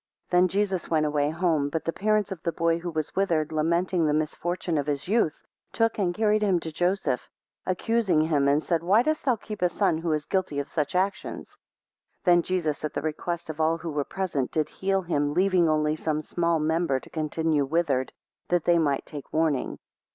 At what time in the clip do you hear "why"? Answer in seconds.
8.81-9.03